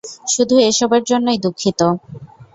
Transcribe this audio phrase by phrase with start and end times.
[0.33, 1.79] শুধু এসবের জন্যই দুঃখিত।